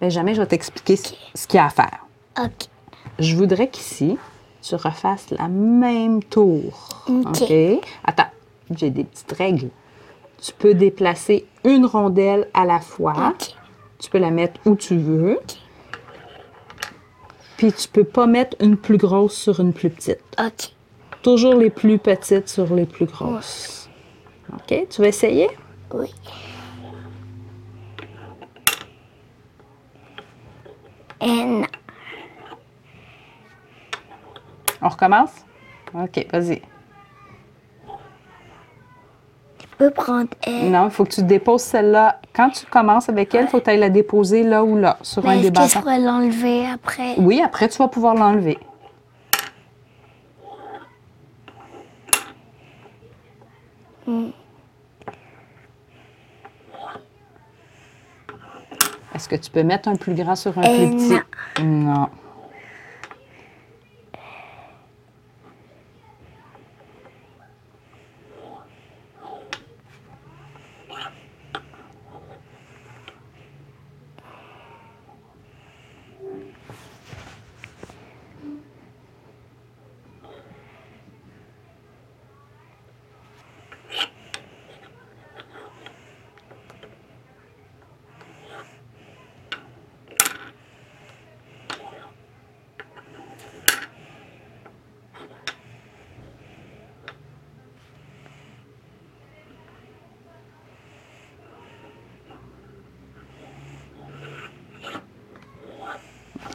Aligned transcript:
Benjamin, 0.00 0.32
je 0.34 0.40
vais 0.40 0.46
t'expliquer 0.46 0.96
ce- 0.96 1.46
qu'il 1.46 1.56
y 1.56 1.58
a 1.58 1.66
à 1.66 1.70
faire. 1.70 2.06
OK. 2.38 2.68
Je 3.18 3.36
voudrais 3.36 3.68
qu'ici, 3.68 4.16
tu 4.62 4.74
refasses 4.74 5.30
la 5.30 5.48
même 5.48 6.22
tour. 6.22 6.88
OK. 7.08 7.52
Attends, 8.04 8.30
j'ai 8.74 8.90
des 8.90 9.04
petites 9.04 9.32
règles. 9.32 9.68
Tu 10.40 10.52
peux 10.52 10.72
déplacer 10.74 11.46
une 11.64 11.84
rondelle 11.84 12.48
à 12.54 12.64
la 12.64 12.80
fois. 12.80 13.12
OK. 13.30 13.54
Tu 13.98 14.08
peux 14.10 14.18
la 14.18 14.30
mettre 14.30 14.58
où 14.64 14.74
tu 14.74 14.96
veux. 14.96 15.38
Puis 17.58 17.72
tu 17.74 17.88
peux 17.88 18.04
pas 18.04 18.26
mettre 18.26 18.56
une 18.60 18.76
plus 18.78 18.96
grosse 18.96 19.34
sur 19.34 19.60
une 19.60 19.74
plus 19.74 19.90
petite. 19.90 20.20
OK. 20.38 20.72
Toujours 21.22 21.54
les 21.54 21.68
plus 21.68 21.98
petites 21.98 22.48
sur 22.48 22.74
les 22.74 22.86
plus 22.86 23.04
grosses. 23.04 23.90
OK? 24.54 24.86
Tu 24.88 25.02
veux 25.02 25.08
essayer? 25.08 25.48
Oui. 25.92 26.08
On 34.82 34.88
recommence? 34.88 35.30
OK, 35.94 36.26
vas-y. 36.32 36.62
Je 39.60 39.86
peux 39.86 39.90
prendre 39.90 40.28
elle. 40.42 40.70
Non, 40.70 40.84
il 40.86 40.90
faut 40.90 41.04
que 41.04 41.10
tu 41.10 41.22
déposes 41.22 41.62
celle-là. 41.62 42.20
Quand 42.34 42.50
tu 42.50 42.66
commences 42.66 43.08
avec 43.08 43.34
elle, 43.34 43.44
il 43.46 43.48
faut 43.48 43.58
que 43.60 43.64
tu 43.64 43.70
ailles 43.70 43.78
la 43.78 43.88
déposer 43.88 44.42
là 44.42 44.62
ou 44.62 44.76
là, 44.76 44.98
sur 45.02 45.24
un 45.26 45.36
Mais 45.36 45.40
des 45.40 45.46
est-ce 45.48 45.52
que 45.62 45.68
je 45.68 45.78
pourrais 45.78 45.98
l'enlever 46.00 46.66
après? 46.66 47.14
Oui, 47.18 47.40
après, 47.42 47.68
tu 47.68 47.78
vas 47.78 47.88
pouvoir 47.88 48.14
l'enlever. 48.14 48.58
Est-ce 59.14 59.28
que 59.28 59.36
tu 59.36 59.50
peux 59.50 59.62
mettre 59.62 59.88
un 59.88 59.96
plus 59.96 60.14
grand 60.14 60.36
sur 60.36 60.56
un 60.58 60.62
Euh, 60.62 60.76
plus 60.88 60.96
petit? 60.96 61.62
Non. 61.62 62.08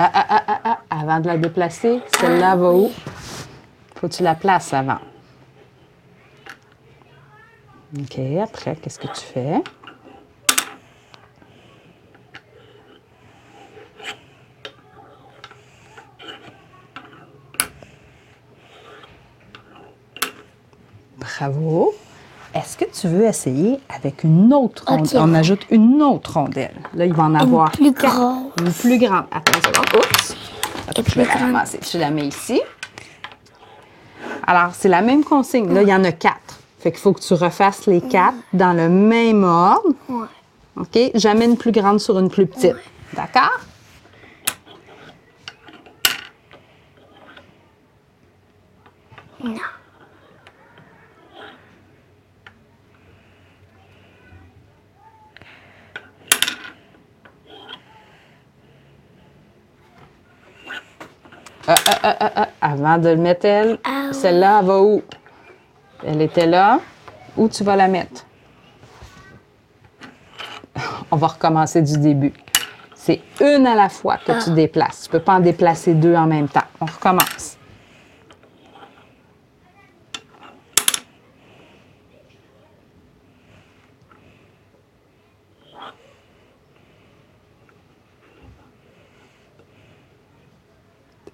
Ah, 0.00 0.12
ah, 0.14 0.26
ah, 0.30 0.44
ah, 0.46 0.60
ah, 0.64 1.00
avant 1.00 1.18
de 1.18 1.26
la 1.26 1.36
déplacer, 1.36 2.00
celle-là 2.20 2.54
va 2.54 2.70
où? 2.70 2.88
Faut 3.96 4.06
que 4.06 4.14
tu 4.14 4.22
la 4.22 4.36
places 4.36 4.72
avant. 4.72 5.00
OK, 7.98 8.20
après, 8.40 8.76
qu'est-ce 8.76 9.00
que 9.00 9.08
tu 9.08 9.24
fais? 9.24 9.60
Bravo. 21.16 21.92
Est-ce 22.58 22.76
que 22.76 22.84
tu 22.86 23.06
veux 23.06 23.24
essayer 23.24 23.78
avec 23.88 24.24
une 24.24 24.52
autre 24.52 24.82
rondelle? 24.84 25.20
On 25.20 25.32
ajoute 25.32 25.64
une 25.70 26.02
autre 26.02 26.34
rondelle. 26.34 26.74
Là, 26.92 27.06
il 27.06 27.14
va 27.14 27.22
en 27.24 27.34
avoir 27.36 27.70
plus 27.70 27.92
quatre. 27.92 28.16
grosse. 28.16 28.52
Une 28.60 28.72
plus 28.72 28.98
grande. 28.98 29.26
Attends 29.30 29.52
une 29.58 29.62
seconde. 29.62 29.86
Oups. 29.96 30.36
Attends, 30.88 31.02
je 31.06 31.10
plus 31.12 31.20
vais 31.20 31.26
la 31.26 31.34
grande. 31.34 31.42
ramasser. 31.42 31.78
Je 31.88 31.98
la 31.98 32.10
mets 32.10 32.26
ici. 32.26 32.60
Alors, 34.44 34.72
c'est 34.74 34.88
la 34.88 35.02
même 35.02 35.22
consigne. 35.22 35.72
Là, 35.72 35.82
il 35.82 35.88
y 35.88 35.94
en 35.94 36.02
a 36.02 36.10
quatre. 36.10 36.58
Fait 36.80 36.90
qu'il 36.90 37.00
faut 37.00 37.12
que 37.12 37.20
tu 37.20 37.34
refasses 37.34 37.86
les 37.86 38.00
quatre 38.00 38.36
dans 38.52 38.72
le 38.72 38.88
même 38.88 39.44
ordre. 39.44 39.90
Ouais. 40.08 40.26
OK? 40.76 40.98
Jamais 41.14 41.44
une 41.44 41.56
plus 41.56 41.70
grande 41.72 42.00
sur 42.00 42.18
une 42.18 42.28
plus 42.28 42.46
petite. 42.46 42.74
D'accord? 43.12 43.60
Non. 49.44 49.54
Ah, 61.70 61.74
ah, 62.02 62.32
ah. 62.34 62.48
Avant 62.62 62.96
de 62.96 63.10
le 63.10 63.16
mettre, 63.16 63.44
elle, 63.44 63.78
oui. 63.84 64.14
celle-là, 64.14 64.60
elle 64.60 64.66
va 64.66 64.80
où? 64.80 65.02
Elle 66.02 66.22
était 66.22 66.46
là. 66.46 66.80
Où 67.36 67.46
tu 67.46 67.62
vas 67.62 67.76
la 67.76 67.88
mettre? 67.88 68.24
On 71.10 71.16
va 71.16 71.26
recommencer 71.26 71.82
du 71.82 71.98
début. 71.98 72.32
C'est 72.94 73.20
une 73.40 73.66
à 73.66 73.74
la 73.74 73.90
fois 73.90 74.16
que 74.16 74.42
tu 74.42 74.50
déplaces. 74.52 75.02
Tu 75.02 75.08
ne 75.08 75.18
peux 75.18 75.24
pas 75.24 75.34
en 75.34 75.40
déplacer 75.40 75.92
deux 75.92 76.14
en 76.14 76.26
même 76.26 76.48
temps. 76.48 76.64
On 76.80 76.86
recommence. 76.86 77.57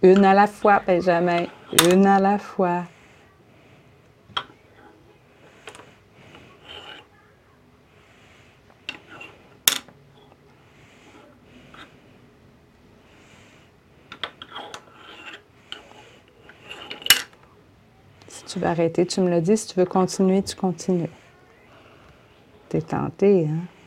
Une 0.00 0.24
à 0.24 0.32
la 0.32 0.46
fois, 0.46 0.80
Benjamin. 0.86 1.46
Une 1.90 2.06
à 2.06 2.20
la 2.20 2.38
fois. 2.38 2.84
Si 18.28 18.44
tu 18.44 18.60
veux 18.60 18.66
arrêter, 18.66 19.04
tu 19.04 19.20
me 19.20 19.28
le 19.28 19.40
dis. 19.40 19.56
Si 19.56 19.66
tu 19.66 19.80
veux 19.80 19.84
continuer, 19.84 20.42
tu 20.44 20.54
continues. 20.54 21.10
T'es 22.68 22.82
tenté, 22.82 23.48
hein? 23.48 23.77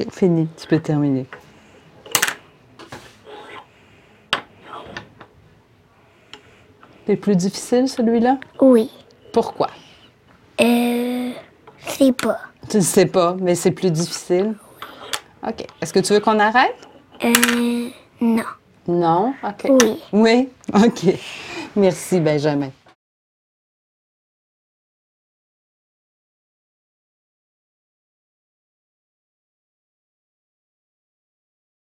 OK, 0.00 0.12
fini. 0.12 0.48
Tu 0.56 0.66
peux 0.66 0.80
terminer. 0.80 1.26
C'est 7.06 7.16
plus 7.16 7.36
difficile, 7.36 7.88
celui-là? 7.88 8.38
Oui. 8.60 8.90
Pourquoi? 9.32 9.68
Euh. 10.60 11.30
C'est 11.86 12.12
pas. 12.12 12.38
Tu 12.68 12.76
ne 12.76 12.82
sais 12.82 13.06
pas, 13.06 13.36
mais 13.40 13.54
c'est 13.54 13.72
plus 13.72 13.90
difficile? 13.90 14.54
OK. 15.46 15.66
Est-ce 15.80 15.92
que 15.92 16.00
tu 16.00 16.12
veux 16.12 16.20
qu'on 16.20 16.38
arrête? 16.38 16.76
Euh. 17.24 17.88
Non. 18.20 18.44
Non? 18.86 19.34
OK. 19.42 19.70
Oui. 19.82 20.02
Oui? 20.12 20.48
OK. 20.74 21.14
Merci, 21.74 22.20
Benjamin. 22.20 22.70